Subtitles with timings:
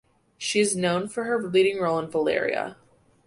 [0.39, 2.75] She is also known for her leading role in "Valeria".